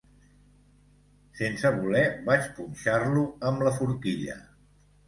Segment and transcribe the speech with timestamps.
[1.41, 4.43] Sense voler vaig punxar-lo amb la forquilla.